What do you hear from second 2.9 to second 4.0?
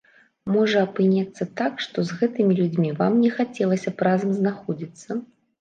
вам не хацелася